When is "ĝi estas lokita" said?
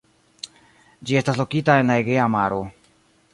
1.09-1.77